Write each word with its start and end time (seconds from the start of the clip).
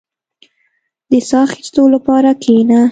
•د 1.11 1.13
ساه 1.29 1.43
اخيستلو 1.47 1.85
لپاره 1.95 2.29
کښېنه. 2.41 2.79